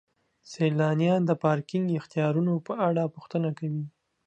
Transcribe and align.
سیلانیان 0.51 1.21
د 1.25 1.31
پارکینګ 1.43 1.85
اختیارونو 1.99 2.53
په 2.67 2.73
اړه 2.87 3.11
پوښتنه 3.15 3.49
کوي. 3.59 3.83